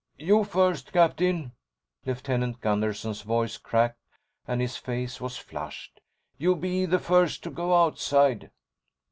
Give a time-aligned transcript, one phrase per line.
[0.17, 1.51] "You first, Captain."
[2.07, 3.99] Lieutenant Gunderson's voice cracked,
[4.47, 6.01] and his face was flushed.
[6.39, 8.49] "You be the first to go outside."